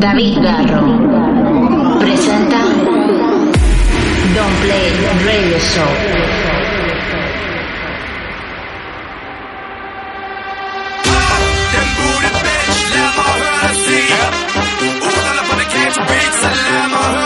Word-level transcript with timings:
David 0.00 0.40
Garro 0.40 1.98
presenta 1.98 2.56
Don 4.32 4.60
Play 4.62 4.92
Radio 5.26 5.58
Show. 5.58 6.30
The. 16.40 17.19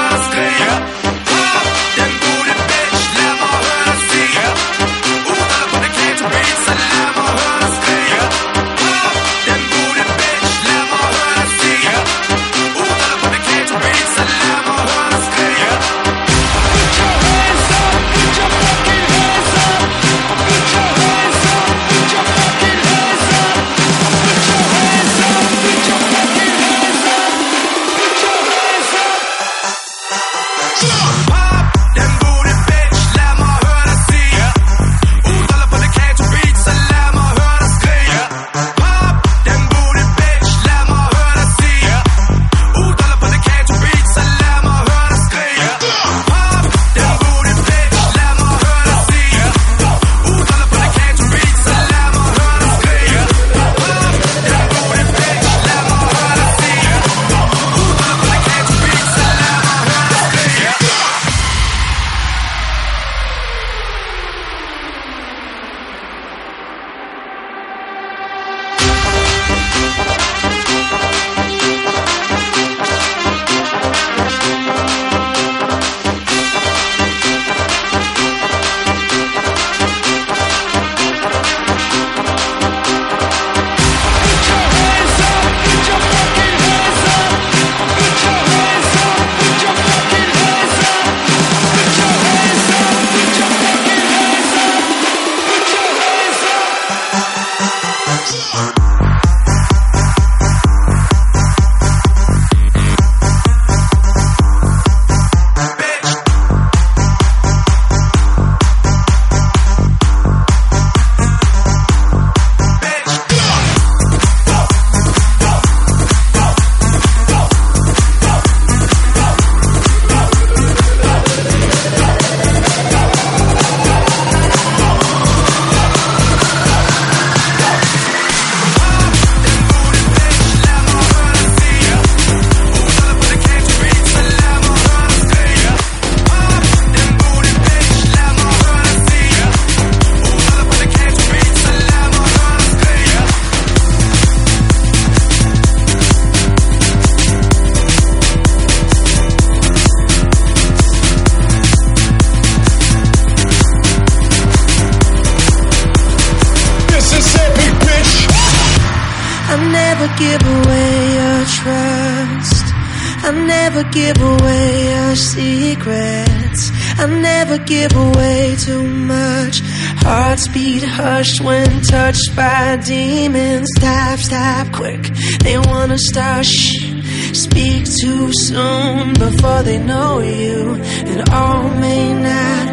crushed 171.24 171.40
when 171.40 171.80
touched 171.82 172.36
by 172.36 172.76
demons. 172.84 173.68
Stop, 173.76 174.18
stop, 174.18 174.72
quick. 174.72 175.02
They 175.42 175.58
wanna 175.58 175.98
start. 175.98 176.44
Shh. 176.44 176.92
Speak 177.32 177.84
too 178.00 178.30
soon 178.32 179.14
before 179.14 179.62
they 179.62 179.78
know 179.78 180.20
you, 180.20 180.74
and 181.10 181.28
all 181.30 181.70
may 181.80 182.12
not 182.12 182.66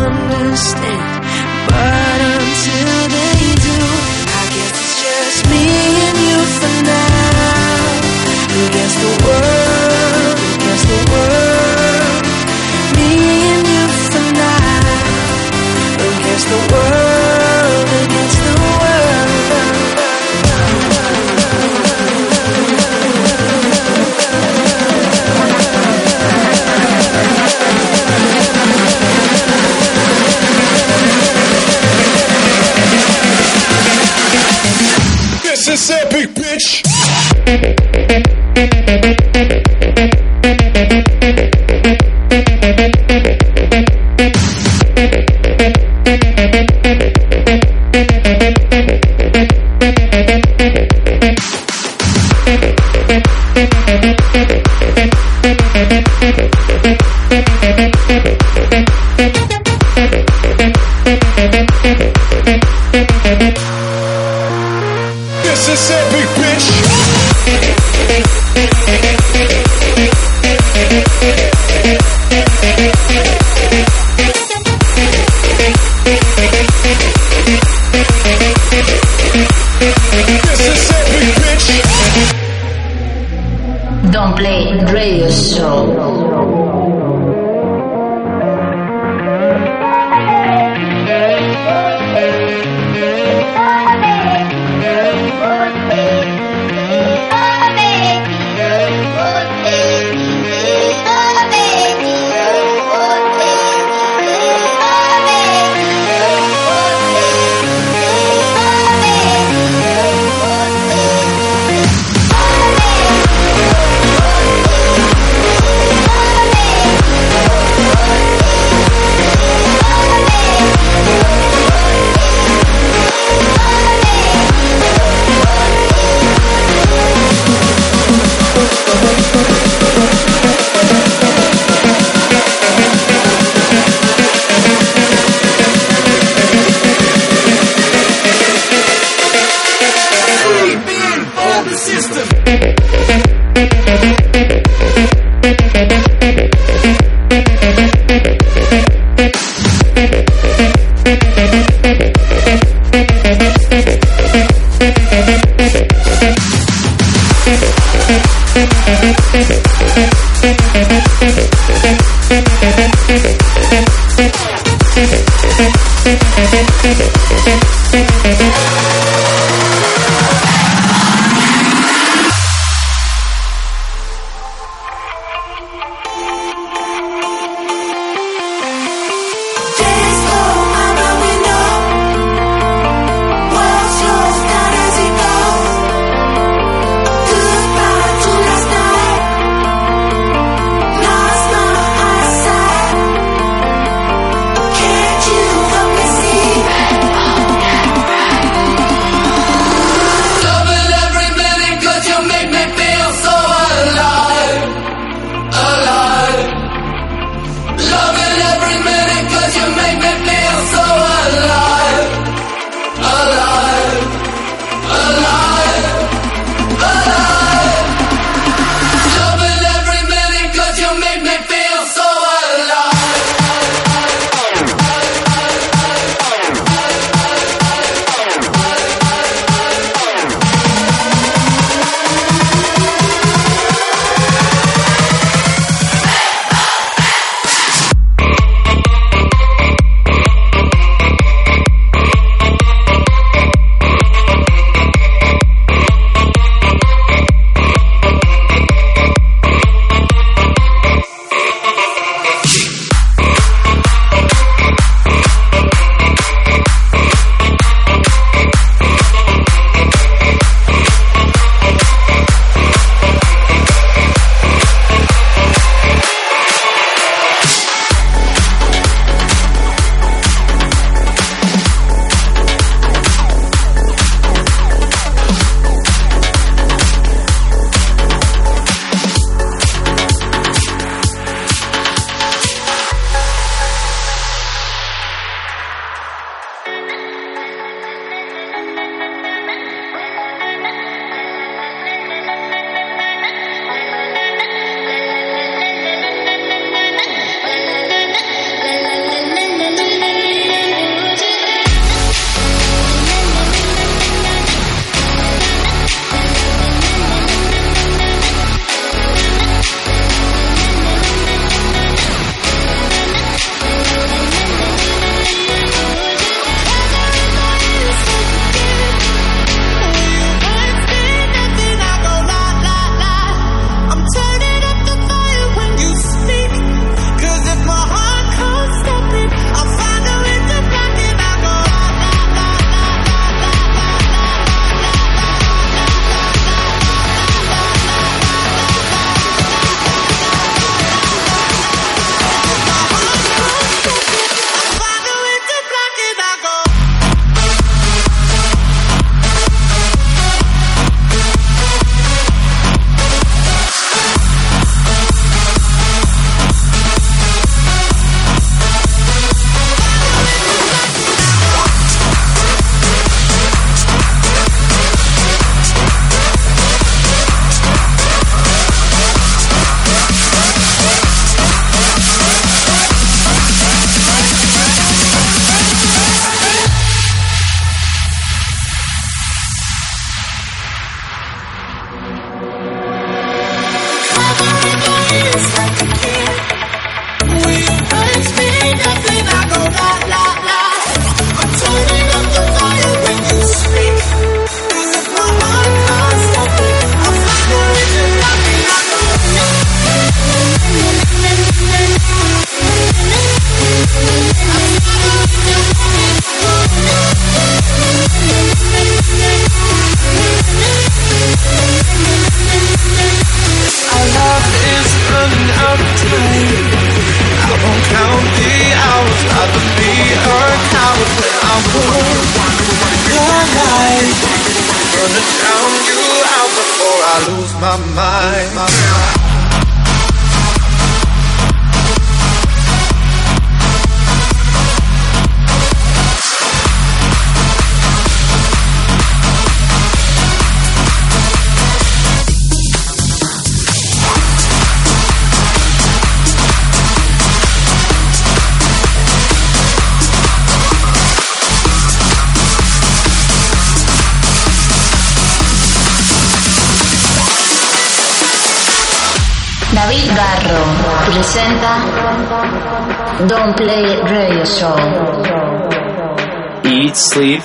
understand. 0.00 1.12
But 1.68 2.18
until 2.34 2.98
they 3.16 3.40
do, 3.66 3.78
I 4.40 4.44
guess 4.54 4.72
it's 4.80 4.94
just 5.04 5.40
me 5.50 5.64
and 6.06 6.18
you 6.28 6.40
for 6.58 6.74
now. 6.92 7.12
I 8.56 8.68
guess 8.72 8.94
the 9.02 9.24
world. 9.26 9.61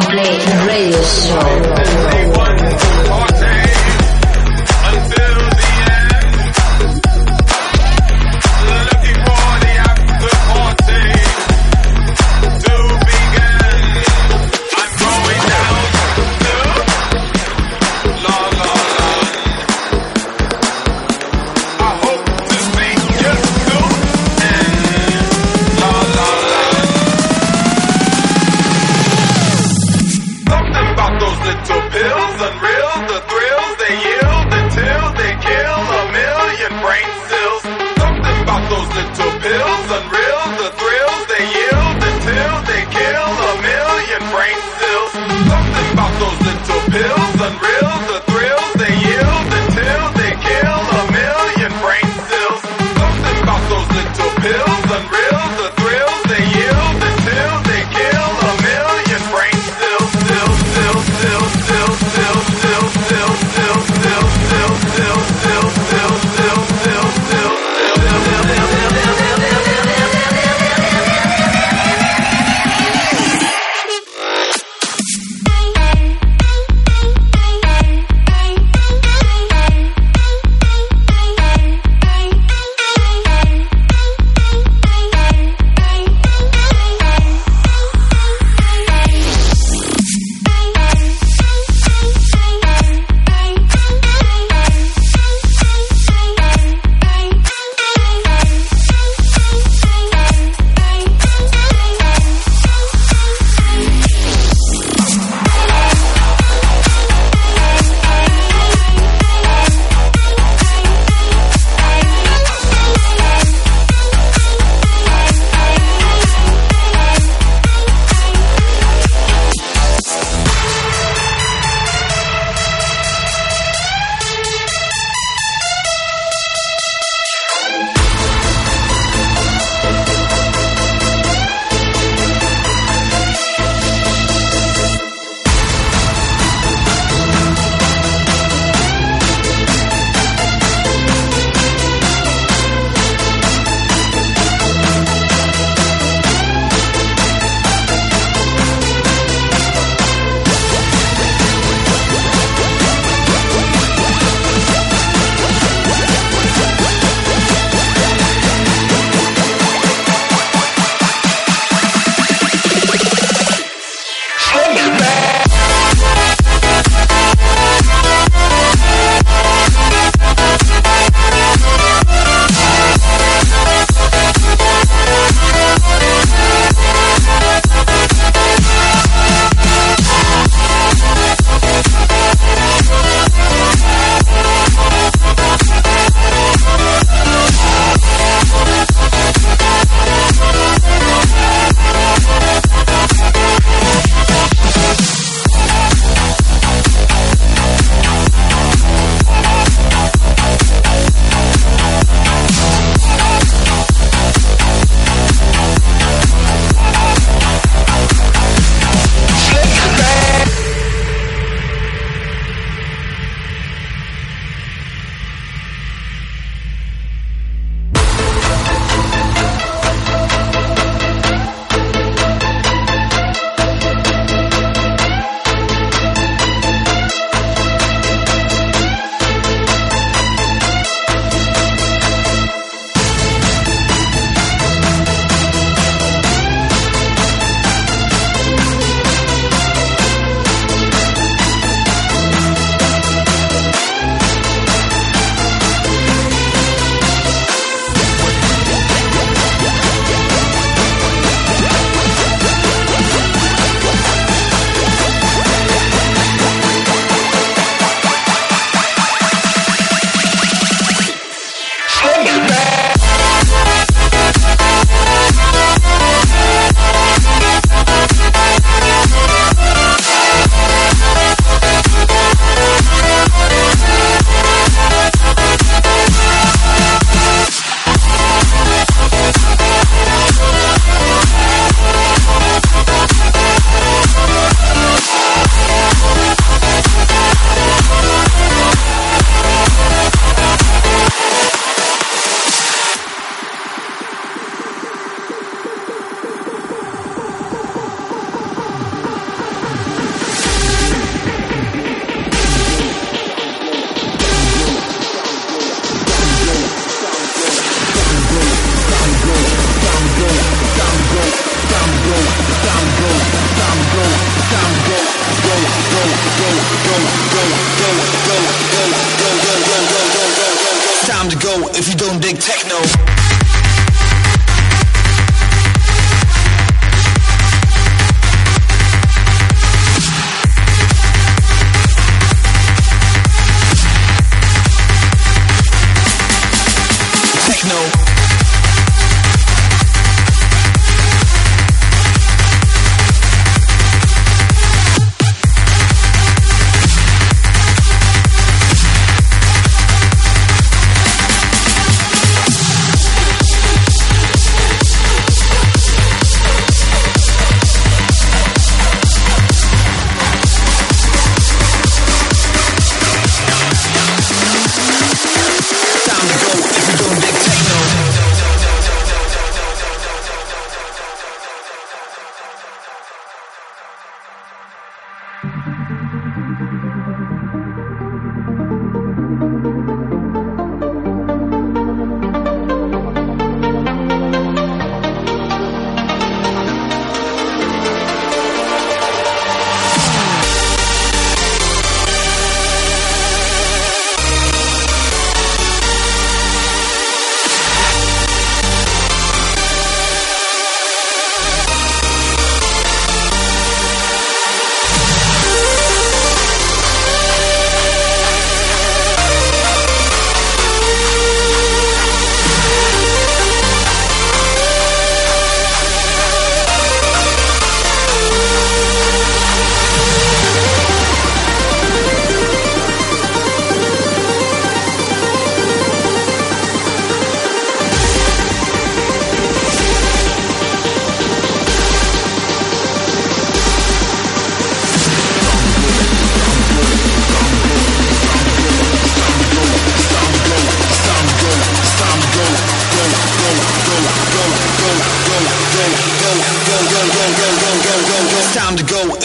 Complete 0.00 0.46
Radio 0.64 1.02
Show. 1.02 2.17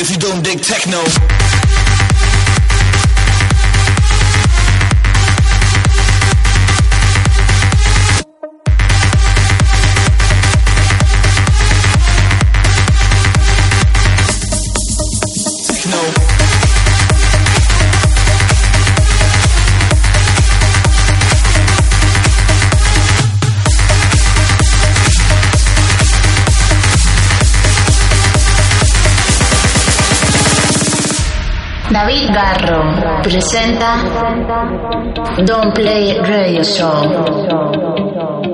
if 0.04 0.12
you 0.12 0.18
don't 0.18 0.44
dig 0.44 0.60
techno. 0.60 1.63
presenta 33.24 34.04
Don't 35.46 35.72
Play 35.72 36.20
Radio 36.20 36.62
Show. 36.62 38.53